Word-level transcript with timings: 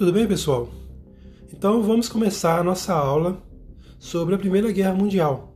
Tudo 0.00 0.14
bem, 0.14 0.26
pessoal? 0.26 0.66
Então 1.52 1.82
vamos 1.82 2.08
começar 2.08 2.58
a 2.58 2.64
nossa 2.64 2.94
aula 2.94 3.36
sobre 3.98 4.34
a 4.34 4.38
Primeira 4.38 4.72
Guerra 4.72 4.94
Mundial. 4.94 5.54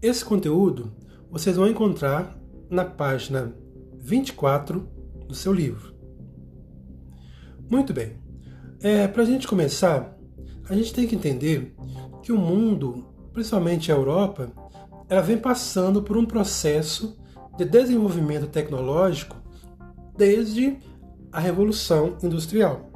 Esse 0.00 0.24
conteúdo 0.24 0.90
vocês 1.30 1.54
vão 1.54 1.68
encontrar 1.68 2.40
na 2.70 2.86
página 2.86 3.54
24 4.00 4.88
do 5.28 5.34
seu 5.34 5.52
livro. 5.52 5.94
Muito 7.68 7.92
bem. 7.92 8.14
É, 8.80 9.06
Para 9.06 9.24
a 9.24 9.26
gente 9.26 9.46
começar, 9.46 10.16
a 10.66 10.74
gente 10.74 10.94
tem 10.94 11.06
que 11.06 11.14
entender 11.14 11.74
que 12.22 12.32
o 12.32 12.38
mundo, 12.38 13.04
principalmente 13.30 13.92
a 13.92 13.94
Europa, 13.94 14.50
ela 15.06 15.20
vem 15.20 15.36
passando 15.36 16.02
por 16.02 16.16
um 16.16 16.24
processo 16.24 17.20
de 17.58 17.66
desenvolvimento 17.66 18.46
tecnológico 18.46 19.36
desde 20.16 20.78
a 21.30 21.40
Revolução 21.40 22.16
Industrial, 22.22 22.93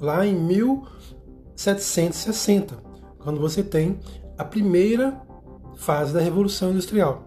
lá 0.00 0.26
em 0.26 0.34
1760, 0.34 2.76
quando 3.18 3.40
você 3.40 3.62
tem 3.62 3.98
a 4.36 4.44
primeira 4.44 5.22
fase 5.76 6.12
da 6.12 6.20
Revolução 6.20 6.70
Industrial. 6.70 7.24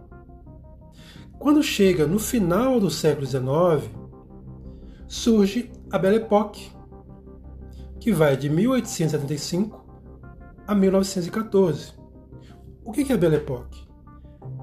Quando 1.37 1.63
chega 1.63 2.05
no 2.05 2.19
final 2.19 2.79
do 2.79 2.89
século 2.89 3.25
XIX, 3.25 3.89
surge 5.07 5.71
a 5.91 5.97
Belle 5.97 6.17
Époque, 6.17 6.71
que 7.99 8.11
vai 8.11 8.35
de 8.35 8.49
1875 8.49 9.85
a 10.67 10.75
1914. 10.75 11.93
O 12.83 12.91
que 12.91 13.11
é 13.11 13.15
a 13.15 13.17
Belle 13.17 13.37
Époque? 13.37 13.87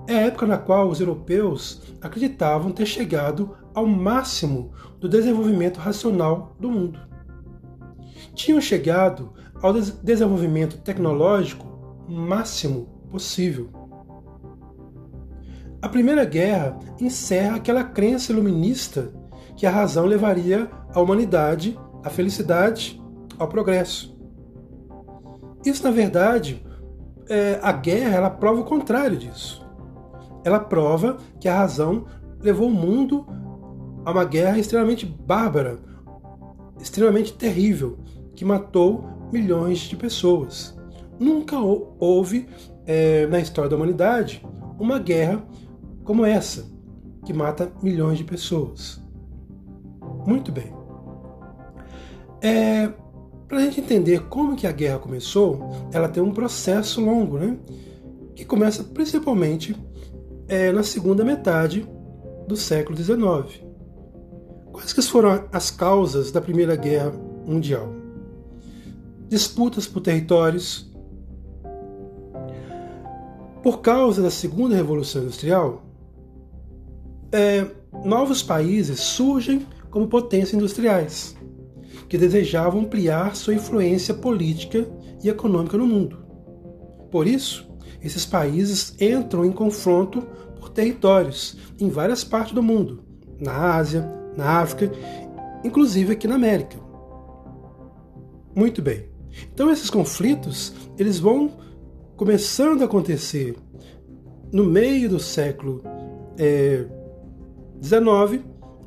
É 0.06 0.16
a 0.16 0.22
época 0.22 0.46
na 0.46 0.58
qual 0.58 0.88
os 0.88 1.00
europeus 1.00 1.82
acreditavam 2.00 2.70
ter 2.70 2.86
chegado 2.86 3.56
ao 3.74 3.86
máximo 3.86 4.72
do 5.00 5.08
desenvolvimento 5.08 5.78
racional 5.78 6.54
do 6.60 6.70
mundo. 6.70 7.00
Tinham 8.36 8.60
chegado 8.60 9.32
ao 9.60 9.72
desenvolvimento 9.72 10.78
tecnológico 10.78 11.66
máximo 12.08 12.86
possível. 13.10 13.68
A 15.82 15.88
Primeira 15.88 16.24
Guerra 16.24 16.78
encerra 17.00 17.56
aquela 17.56 17.82
crença 17.82 18.30
iluminista 18.30 19.12
que 19.56 19.66
a 19.66 19.70
razão 19.70 20.06
levaria 20.06 20.70
a 20.94 21.00
humanidade 21.00 21.76
à 22.04 22.10
felicidade, 22.10 23.02
ao 23.36 23.48
progresso. 23.48 24.16
Isso, 25.64 25.82
na 25.82 25.90
verdade, 25.90 26.64
é, 27.28 27.58
a 27.60 27.72
guerra 27.72 28.14
ela 28.14 28.30
prova 28.30 28.60
o 28.60 28.64
contrário 28.64 29.16
disso 29.16 29.66
ela 30.46 30.60
prova 30.60 31.16
que 31.40 31.48
a 31.48 31.58
razão 31.58 32.04
levou 32.40 32.68
o 32.68 32.72
mundo 32.72 33.26
a 34.04 34.12
uma 34.12 34.24
guerra 34.24 34.60
extremamente 34.60 35.04
bárbara, 35.04 35.80
extremamente 36.80 37.32
terrível, 37.32 37.98
que 38.36 38.44
matou 38.44 39.04
milhões 39.32 39.78
de 39.80 39.96
pessoas. 39.96 40.76
Nunca 41.18 41.58
houve 41.58 42.46
é, 42.86 43.26
na 43.26 43.40
história 43.40 43.70
da 43.70 43.76
humanidade 43.76 44.44
uma 44.78 44.98
guerra 44.98 45.42
como 46.04 46.24
essa, 46.24 46.70
que 47.24 47.32
mata 47.32 47.72
milhões 47.82 48.18
de 48.18 48.24
pessoas. 48.24 49.02
Muito 50.26 50.52
bem. 50.52 50.72
É, 52.40 52.88
Para 53.48 53.58
a 53.58 53.60
gente 53.62 53.80
entender 53.80 54.28
como 54.28 54.54
que 54.54 54.66
a 54.66 54.72
guerra 54.72 54.98
começou, 54.98 55.88
ela 55.92 56.08
tem 56.08 56.22
um 56.22 56.32
processo 56.32 57.00
longo, 57.00 57.38
né? 57.38 57.56
Que 58.34 58.44
começa 58.44 58.84
principalmente 58.84 59.74
é, 60.46 60.70
na 60.70 60.82
segunda 60.82 61.24
metade 61.24 61.88
do 62.46 62.56
século 62.56 62.96
XIX. 62.96 63.64
Quais 64.72 64.92
que 64.92 65.00
foram 65.02 65.44
as 65.50 65.70
causas 65.70 66.30
da 66.30 66.40
Primeira 66.40 66.76
Guerra 66.76 67.12
Mundial? 67.46 67.95
Disputas 69.28 69.86
por 69.86 70.00
territórios. 70.00 70.90
Por 73.62 73.80
causa 73.80 74.22
da 74.22 74.30
Segunda 74.30 74.76
Revolução 74.76 75.22
Industrial, 75.22 75.82
é, 77.32 77.66
novos 78.04 78.42
países 78.42 79.00
surgem 79.00 79.66
como 79.90 80.06
potências 80.06 80.54
industriais, 80.54 81.36
que 82.08 82.16
desejavam 82.16 82.82
ampliar 82.82 83.34
sua 83.34 83.54
influência 83.54 84.14
política 84.14 84.86
e 85.22 85.28
econômica 85.28 85.76
no 85.76 85.86
mundo. 85.86 86.24
Por 87.10 87.26
isso, 87.26 87.68
esses 88.00 88.24
países 88.24 88.94
entram 89.00 89.44
em 89.44 89.50
confronto 89.50 90.22
por 90.60 90.68
territórios 90.68 91.56
em 91.80 91.88
várias 91.88 92.22
partes 92.22 92.54
do 92.54 92.62
mundo, 92.62 93.02
na 93.40 93.74
Ásia, 93.74 94.08
na 94.36 94.60
África, 94.60 94.92
inclusive 95.64 96.12
aqui 96.12 96.28
na 96.28 96.36
América. 96.36 96.78
Muito 98.54 98.80
bem. 98.80 99.15
Então 99.52 99.70
esses 99.70 99.90
conflitos 99.90 100.72
eles 100.98 101.18
vão 101.18 101.58
começando 102.16 102.82
a 102.82 102.86
acontecer 102.86 103.56
no 104.52 104.64
meio 104.64 105.08
do 105.08 105.20
século 105.20 105.82
XIX 107.82 107.98
é, 108.34 108.40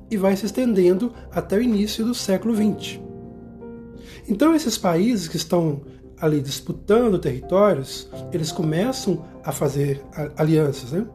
e 0.10 0.18
vai 0.18 0.36
se 0.36 0.46
estendendo 0.46 1.14
até 1.32 1.58
o 1.58 1.62
início 1.62 2.04
do 2.04 2.14
século 2.14 2.56
XX. 2.56 3.00
Então 4.28 4.56
esses 4.56 4.78
países 4.78 5.28
que 5.28 5.38
estão 5.38 5.82
ali 6.20 6.42
disputando 6.42 7.20
territórios, 7.20 8.10
eles 8.34 8.52
começam 8.52 9.26
a 9.44 9.52
fazer 9.52 10.04
alianças, 10.36 10.92
né? 10.92 11.08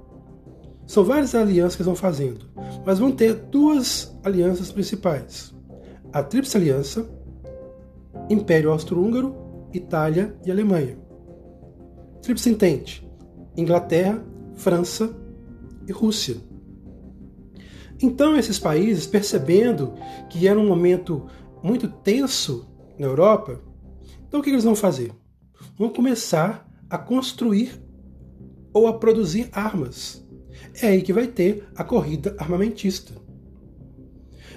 São 0.87 1.05
várias 1.05 1.35
alianças 1.35 1.77
que 1.77 1.83
eles 1.83 1.87
vão 1.87 1.97
fazendo, 1.97 2.47
mas 2.85 2.99
vão 2.99 3.11
ter 3.11 3.35
duas 3.35 4.15
alianças 4.23 4.71
principais: 4.71 5.55
a 6.13 6.23
Tríplice 6.23 6.57
Aliança, 6.57 7.09
Império 8.31 8.71
Austro-Húngaro, 8.71 9.35
Itália 9.73 10.37
e 10.45 10.51
Alemanha. 10.51 10.99
Tríplice 12.23 12.51
Entente: 12.51 13.09
Inglaterra, 13.57 14.25
França 14.55 15.15
e 15.87 15.93
Rússia. 15.93 16.37
Então, 18.01 18.37
esses 18.37 18.59
países, 18.59 19.07
percebendo 19.07 19.95
que 20.29 20.49
era 20.49 20.59
um 20.59 20.67
momento 20.67 21.27
muito 21.63 21.89
tenso 21.89 22.69
na 22.99 23.07
Europa, 23.07 23.61
então 24.27 24.41
o 24.41 24.43
que 24.43 24.51
eles 24.51 24.65
vão 24.65 24.75
fazer? 24.75 25.13
Vão 25.79 25.89
começar 25.89 26.69
a 26.91 26.99
construir 26.99 27.81
ou 28.73 28.87
a 28.87 28.99
produzir 28.99 29.49
armas. 29.53 30.25
É 30.83 30.89
aí 30.89 31.03
que 31.03 31.13
vai 31.13 31.27
ter 31.27 31.69
a 31.77 31.85
corrida 31.85 32.35
armamentista. 32.39 33.13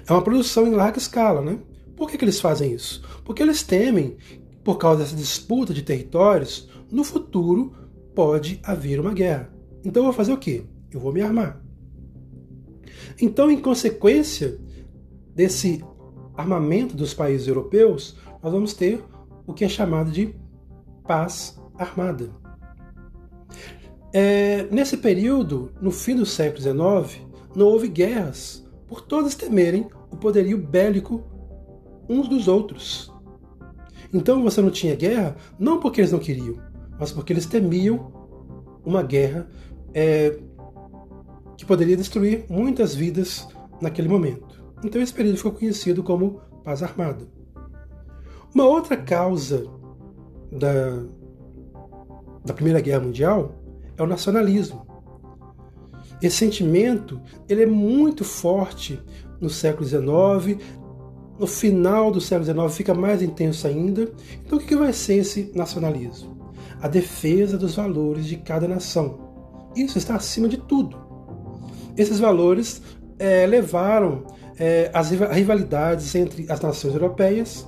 É 0.06 0.12
uma 0.12 0.22
produção 0.22 0.66
em 0.66 0.74
larga 0.74 0.98
escala, 0.98 1.40
né? 1.40 1.58
Por 1.98 2.08
que, 2.08 2.16
que 2.16 2.24
eles 2.24 2.40
fazem 2.40 2.72
isso? 2.72 3.02
Porque 3.24 3.42
eles 3.42 3.64
temem, 3.64 4.16
por 4.62 4.78
causa 4.78 5.02
dessa 5.02 5.16
disputa 5.16 5.74
de 5.74 5.82
territórios, 5.82 6.68
no 6.88 7.02
futuro 7.02 7.72
pode 8.14 8.60
haver 8.62 9.00
uma 9.00 9.12
guerra. 9.12 9.52
Então 9.84 10.02
eu 10.02 10.04
vou 10.04 10.12
fazer 10.12 10.32
o 10.32 10.38
quê? 10.38 10.62
Eu 10.92 11.00
vou 11.00 11.12
me 11.12 11.20
armar. 11.20 11.60
Então, 13.20 13.50
em 13.50 13.60
consequência 13.60 14.60
desse 15.34 15.84
armamento 16.36 16.94
dos 16.94 17.12
países 17.12 17.48
europeus, 17.48 18.16
nós 18.40 18.52
vamos 18.52 18.74
ter 18.74 19.04
o 19.44 19.52
que 19.52 19.64
é 19.64 19.68
chamado 19.68 20.12
de 20.12 20.32
paz 21.04 21.60
armada. 21.76 22.30
É, 24.12 24.68
nesse 24.70 24.98
período, 24.98 25.72
no 25.80 25.90
fim 25.90 26.14
do 26.14 26.24
século 26.24 26.62
XIX, 26.62 27.26
não 27.56 27.66
houve 27.66 27.88
guerras, 27.88 28.64
por 28.86 29.00
todos 29.00 29.34
temerem 29.34 29.88
o 30.12 30.16
poderio 30.16 30.58
bélico 30.58 31.37
uns 32.08 32.28
dos 32.28 32.48
outros. 32.48 33.12
Então 34.12 34.42
você 34.42 34.62
não 34.62 34.70
tinha 34.70 34.94
guerra, 34.94 35.36
não 35.58 35.78
porque 35.78 36.00
eles 36.00 36.12
não 36.12 36.18
queriam, 36.18 36.56
mas 36.98 37.12
porque 37.12 37.32
eles 37.32 37.46
temiam 37.46 38.12
uma 38.84 39.02
guerra 39.02 39.48
é, 39.92 40.38
que 41.56 41.66
poderia 41.66 41.96
destruir 41.96 42.46
muitas 42.48 42.94
vidas 42.94 43.46
naquele 43.80 44.08
momento. 44.08 44.64
Então 44.82 45.00
esse 45.00 45.12
período 45.12 45.36
ficou 45.36 45.52
conhecido 45.52 46.02
como 46.02 46.40
paz 46.64 46.82
armada. 46.82 47.26
Uma 48.54 48.64
outra 48.64 48.96
causa 48.96 49.66
da, 50.50 51.04
da 52.44 52.54
Primeira 52.54 52.80
Guerra 52.80 53.00
Mundial 53.00 53.54
é 53.96 54.02
o 54.02 54.06
nacionalismo. 54.06 54.86
Esse 56.22 56.36
sentimento 56.36 57.20
ele 57.48 57.62
é 57.62 57.66
muito 57.66 58.24
forte 58.24 59.00
no 59.40 59.50
século 59.50 59.86
XIX, 59.86 60.62
no 61.38 61.46
final 61.46 62.10
do 62.10 62.20
século 62.20 62.44
XIX 62.44 62.76
fica 62.76 62.94
mais 62.94 63.22
intenso 63.22 63.66
ainda. 63.66 64.10
Então, 64.44 64.58
o 64.58 64.60
que 64.60 64.76
vai 64.76 64.92
ser 64.92 65.18
esse 65.18 65.52
nacionalismo? 65.54 66.36
A 66.80 66.88
defesa 66.88 67.56
dos 67.56 67.74
valores 67.74 68.26
de 68.26 68.36
cada 68.36 68.66
nação. 68.66 69.18
Isso 69.76 69.98
está 69.98 70.16
acima 70.16 70.48
de 70.48 70.56
tudo. 70.56 70.96
Esses 71.96 72.18
valores 72.18 72.82
é, 73.18 73.46
levaram 73.46 74.24
é, 74.58 74.90
as 74.92 75.10
rivalidades 75.10 76.14
entre 76.14 76.50
as 76.50 76.60
nações 76.60 76.94
europeias 76.94 77.66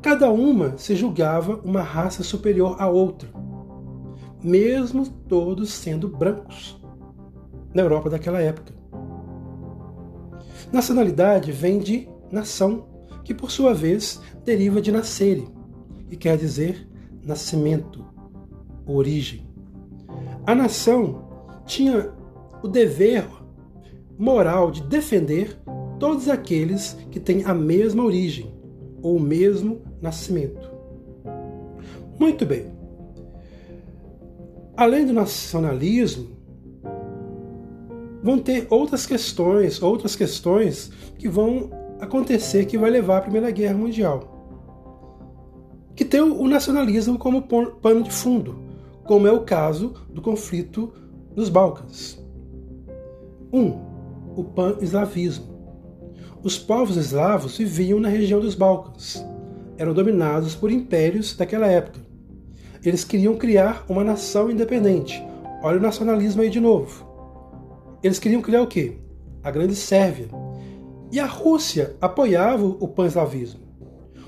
Cada 0.00 0.30
uma 0.30 0.78
se 0.78 0.94
julgava 0.94 1.60
uma 1.64 1.82
raça 1.82 2.22
superior 2.22 2.76
à 2.78 2.88
outra, 2.88 3.28
mesmo 4.42 5.06
todos 5.06 5.72
sendo 5.72 6.08
brancos, 6.08 6.80
na 7.74 7.82
Europa 7.82 8.08
daquela 8.08 8.40
época. 8.40 8.72
Nacionalidade 10.72 11.50
vem 11.50 11.80
de 11.80 12.08
nação, 12.30 12.86
que 13.24 13.34
por 13.34 13.50
sua 13.50 13.74
vez 13.74 14.20
deriva 14.44 14.80
de 14.80 14.92
nascere, 14.92 15.48
que 16.08 16.16
quer 16.16 16.36
dizer 16.36 16.88
nascimento, 17.22 18.04
origem. 18.86 19.46
A 20.46 20.54
nação 20.54 21.28
tinha 21.66 22.10
o 22.62 22.68
dever 22.68 23.26
moral 24.18 24.70
de 24.70 24.82
defender 24.82 25.58
todos 26.00 26.28
aqueles 26.28 26.94
que 27.10 27.20
têm 27.20 27.44
a 27.44 27.52
mesma 27.52 28.02
origem 28.02 28.54
ou 29.02 29.16
o 29.16 29.20
mesmo 29.20 29.82
nascimento. 30.00 30.70
Muito 32.18 32.44
bem. 32.44 32.66
Além 34.76 35.04
do 35.04 35.12
nacionalismo, 35.12 36.36
vão 38.22 38.38
ter 38.38 38.66
outras 38.70 39.06
questões, 39.06 39.82
outras 39.82 40.16
questões 40.16 40.90
que 41.18 41.28
vão 41.28 41.70
acontecer 42.00 42.66
que 42.66 42.78
vai 42.78 42.90
levar 42.90 43.18
à 43.18 43.20
Primeira 43.22 43.50
Guerra 43.50 43.76
Mundial. 43.76 44.36
Que 45.94 46.04
tem 46.04 46.20
o 46.20 46.46
nacionalismo 46.46 47.18
como 47.18 47.42
pano 47.42 48.02
de 48.02 48.10
fundo, 48.10 48.58
como 49.04 49.26
é 49.26 49.32
o 49.32 49.42
caso 49.42 49.94
do 50.10 50.22
conflito 50.22 50.92
nos 51.34 51.48
Balcãs. 51.48 52.22
1. 53.52 53.60
Um, 53.60 53.80
o 54.36 54.44
pan-eslavismo. 54.44 55.58
Os 56.42 56.56
povos 56.56 56.96
eslavos 56.96 57.58
viviam 57.58 57.98
na 57.98 58.08
região 58.08 58.38
dos 58.40 58.54
Balcãs. 58.54 59.24
Eram 59.76 59.92
dominados 59.92 60.54
por 60.54 60.70
impérios 60.70 61.36
daquela 61.36 61.66
época. 61.66 62.00
Eles 62.84 63.02
queriam 63.02 63.36
criar 63.36 63.84
uma 63.88 64.04
nação 64.04 64.50
independente. 64.50 65.20
Olha 65.62 65.78
o 65.78 65.82
nacionalismo 65.82 66.42
aí 66.42 66.50
de 66.50 66.60
novo. 66.60 67.06
Eles 68.02 68.20
queriam 68.20 68.40
criar 68.40 68.62
o 68.62 68.68
quê? 68.68 68.98
A 69.42 69.50
Grande 69.50 69.74
Sérvia. 69.74 70.28
E 71.10 71.18
a 71.18 71.26
Rússia 71.26 71.96
apoiava 72.00 72.64
o 72.64 72.86
pan-eslavismo, 72.86 73.60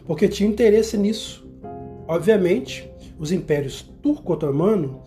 porque 0.06 0.28
tinha 0.28 0.48
interesse 0.48 0.96
nisso. 0.96 1.48
Obviamente, 2.08 2.90
os 3.18 3.30
impérios 3.32 3.82
turco-otomano 4.02 5.02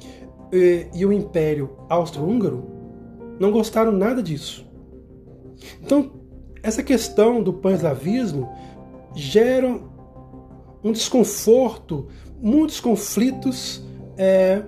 e, 0.52 0.88
e 0.94 1.06
o 1.06 1.12
Império 1.12 1.78
Austro-Húngaro 1.90 2.64
não 3.40 3.52
gostaram 3.52 3.92
nada 3.92 4.22
disso. 4.22 4.66
Então, 5.82 6.12
essa 6.62 6.84
questão 6.84 7.42
do 7.42 7.54
pan-eslavismo 7.54 8.50
gera 9.16 9.80
um 10.84 10.92
desconforto, 10.92 12.08
muitos 12.40 12.80
conflitos 12.80 13.84
é, 14.18 14.64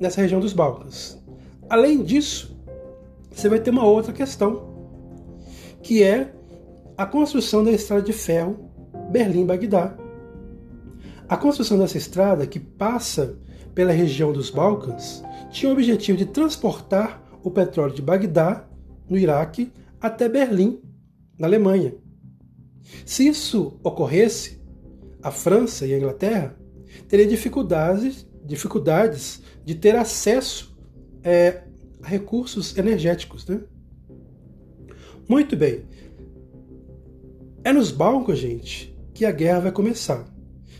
nessa 0.00 0.20
região 0.20 0.40
dos 0.40 0.52
Balcãs. 0.52 1.20
Além 1.68 2.02
disso, 2.02 2.56
você 3.30 3.48
vai 3.48 3.58
ter 3.58 3.70
uma 3.70 3.84
outra 3.84 4.12
questão, 4.12 4.71
que 5.82 6.02
é 6.02 6.32
a 6.96 7.04
construção 7.04 7.64
da 7.64 7.72
estrada 7.72 8.02
de 8.02 8.12
ferro 8.12 8.70
Berlim-Bagdá. 9.10 9.96
A 11.28 11.36
construção 11.36 11.78
dessa 11.78 11.98
estrada, 11.98 12.46
que 12.46 12.60
passa 12.60 13.38
pela 13.74 13.92
região 13.92 14.32
dos 14.32 14.50
Balcãs, 14.50 15.22
tinha 15.50 15.70
o 15.70 15.72
objetivo 15.72 16.18
de 16.18 16.26
transportar 16.26 17.22
o 17.42 17.50
petróleo 17.50 17.94
de 17.94 18.02
Bagdá, 18.02 18.68
no 19.08 19.18
Iraque, 19.18 19.72
até 20.00 20.28
Berlim, 20.28 20.80
na 21.38 21.46
Alemanha. 21.46 21.94
Se 23.04 23.26
isso 23.26 23.78
ocorresse, 23.82 24.60
a 25.22 25.30
França 25.30 25.86
e 25.86 25.94
a 25.94 25.98
Inglaterra 25.98 26.56
teriam 27.08 27.28
dificuldades, 27.28 28.26
dificuldades 28.44 29.42
de 29.64 29.74
ter 29.74 29.96
acesso 29.96 30.76
é, 31.22 31.62
a 32.02 32.08
recursos 32.08 32.76
energéticos. 32.76 33.46
Né? 33.46 33.60
Muito 35.32 35.56
bem. 35.56 35.80
É 37.64 37.72
nos 37.72 37.90
Balcãs, 37.90 38.38
gente, 38.38 38.94
que 39.14 39.24
a 39.24 39.32
guerra 39.32 39.60
vai 39.60 39.72
começar. 39.72 40.26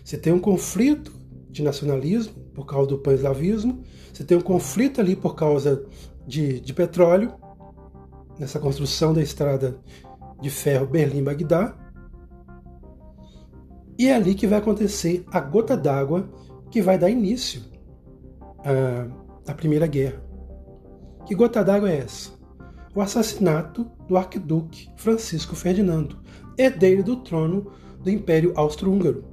Você 0.04 0.18
tem 0.18 0.30
um 0.30 0.38
conflito 0.38 1.10
de 1.48 1.62
nacionalismo 1.62 2.34
por 2.54 2.66
causa 2.66 2.90
do 2.90 2.98
pan-eslavismo, 2.98 3.82
você 4.12 4.22
tem 4.22 4.36
um 4.36 4.42
conflito 4.42 5.00
ali 5.00 5.16
por 5.16 5.34
causa 5.34 5.86
de, 6.26 6.60
de 6.60 6.74
petróleo, 6.74 7.32
nessa 8.38 8.60
construção 8.60 9.14
da 9.14 9.22
estrada 9.22 9.80
de 10.38 10.50
ferro 10.50 10.86
Berlim-Bagdá. 10.86 11.74
E 13.98 14.06
é 14.06 14.14
ali 14.14 14.34
que 14.34 14.46
vai 14.46 14.58
acontecer 14.58 15.24
a 15.32 15.40
gota 15.40 15.78
d'água 15.78 16.30
que 16.70 16.82
vai 16.82 16.98
dar 16.98 17.08
início 17.08 17.62
à, 18.58 19.50
à 19.50 19.54
Primeira 19.54 19.86
Guerra. 19.86 20.22
Que 21.24 21.34
gota 21.34 21.64
d'água 21.64 21.90
é 21.90 22.00
essa? 22.00 22.41
O 22.94 23.00
assassinato 23.00 23.90
do 24.06 24.16
arquiduque 24.16 24.90
Francisco 24.96 25.56
Ferdinando, 25.56 26.18
herdeiro 26.58 27.02
do 27.02 27.16
trono 27.16 27.72
do 28.02 28.10
Império 28.10 28.52
Austro-Húngaro. 28.54 29.24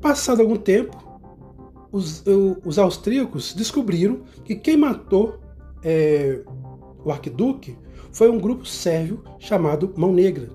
Passado 0.00 0.40
algum 0.40 0.56
tempo, 0.56 0.96
os, 1.92 2.24
os 2.64 2.78
austríacos 2.78 3.54
descobriram 3.54 4.22
que 4.44 4.54
quem 4.54 4.76
matou 4.76 5.38
é, 5.82 6.42
o 7.04 7.10
arquiduque 7.10 7.76
foi 8.10 8.30
um 8.30 8.38
grupo 8.38 8.64
sérvio 8.64 9.22
chamado 9.38 9.92
Mão 9.96 10.12
Negra. 10.12 10.48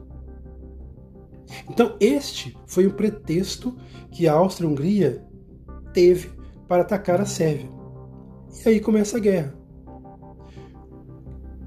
Então, 1.70 1.96
este 2.00 2.58
foi 2.66 2.86
o 2.88 2.94
pretexto 2.94 3.76
que 4.12 4.28
a 4.28 4.34
Áustria-Hungria 4.34 5.26
teve 5.94 6.30
para 6.68 6.84
atacar 6.84 7.20
a 7.20 7.26
Sérvia. 7.26 7.70
E 8.66 8.70
aí 8.70 8.80
começa 8.80 9.18
a 9.18 9.20
guerra. 9.20 9.59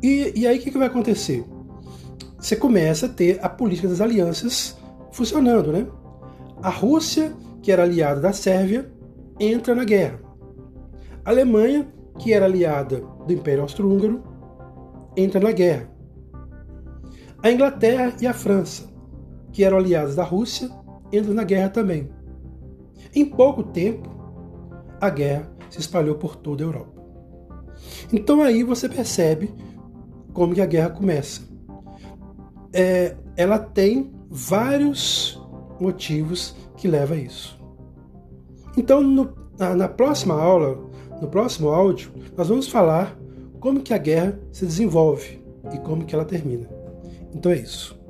E, 0.02 0.32
e 0.40 0.46
aí 0.46 0.58
o 0.58 0.60
que, 0.60 0.70
que 0.70 0.78
vai 0.78 0.88
acontecer? 0.88 1.44
Você 2.38 2.56
começa 2.56 3.06
a 3.06 3.08
ter 3.08 3.38
a 3.43 3.49
política 3.49 3.88
das 3.88 4.00
alianças 4.00 4.76
funcionando, 5.12 5.72
né? 5.72 5.87
A 6.60 6.70
Rússia 6.70 7.32
que 7.62 7.70
era 7.70 7.84
aliada 7.84 8.20
da 8.20 8.32
Sérvia, 8.32 8.90
entra 9.38 9.75
na 9.75 9.84
guerra. 9.84 10.20
A 11.25 11.31
Alemanha, 11.31 11.88
que 12.19 12.32
era 12.32 12.44
aliada 12.44 13.00
do 13.26 13.32
Império 13.32 13.62
Austro-Húngaro, 13.62 14.22
entra 15.16 15.40
na 15.40 15.52
guerra. 15.52 15.88
A 17.40 17.50
Inglaterra 17.50 18.14
e 18.20 18.26
a 18.26 18.34
França, 18.34 18.93
que 19.52 19.64
eram 19.64 19.78
aliadas 19.78 20.16
da 20.16 20.25
Rússia, 20.25 20.69
entram 21.12 21.34
na 21.34 21.44
guerra 21.44 21.69
também. 21.69 22.10
Em 23.14 23.25
pouco 23.25 23.62
tempo, 23.62 24.10
a 25.00 25.08
guerra 25.08 25.50
se 25.70 25.78
espalhou 25.78 26.16
por 26.16 26.37
toda 26.37 26.64
a 26.64 26.66
Europa. 26.66 27.02
Então 28.12 28.43
aí 28.43 28.62
você 28.62 28.88
percebe 28.88 29.54
como 30.33 30.55
que 30.55 30.61
a 30.61 30.67
guerra 30.67 30.91
começa. 30.91 31.43
É, 32.73 33.17
ela 33.37 33.59
tem 33.59 34.12
vários 34.31 35.41
motivos 35.81 36.55
que 36.77 36.89
leva 36.89 37.15
a 37.15 37.19
isso. 37.19 37.61
Então, 38.77 39.03
no, 39.03 39.35
na, 39.59 39.75
na 39.75 39.89
próxima 39.89 40.35
aula, 40.35 40.79
no 41.21 41.29
próximo 41.29 41.69
áudio, 41.69 42.11
nós 42.37 42.49
vamos 42.49 42.69
falar 42.69 43.17
como 43.61 43.81
que 43.81 43.95
a 43.95 43.99
guerra 43.99 44.39
se 44.51 44.67
desenvolve 44.67 45.43
e 45.73 45.79
como 45.79 46.05
que 46.05 46.15
ela 46.15 46.25
termina. 46.25 46.69
Então 47.35 47.53
é 47.53 47.57
isso. 47.57 48.01